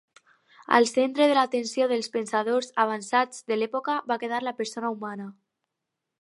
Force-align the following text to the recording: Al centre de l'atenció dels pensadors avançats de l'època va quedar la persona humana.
Al 0.77 0.87
centre 0.91 1.27
de 1.31 1.35
l'atenció 1.39 1.87
dels 1.91 2.09
pensadors 2.15 2.71
avançats 2.85 3.45
de 3.53 3.59
l'època 3.61 3.99
va 4.13 4.19
quedar 4.25 4.41
la 4.47 4.55
persona 4.63 4.93
humana. 4.97 5.29